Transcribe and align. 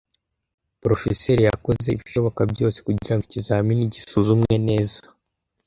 Porofeseri 0.79 1.41
yakoze 1.49 1.87
ibishoboka 1.95 2.41
byose 2.51 2.77
kugira 2.85 3.13
ngo 3.15 3.23
ikizamini 3.27 3.91
gisuzumwe 3.93 4.53
neza. 4.67 5.01